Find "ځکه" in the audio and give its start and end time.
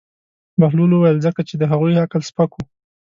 1.25-1.41